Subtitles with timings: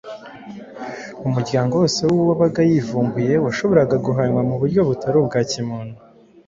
[1.27, 5.97] umuryango wose w’uwo wabaga yivumbuye washoboraga guhanwa mu buryo butari ubwa kimuntu.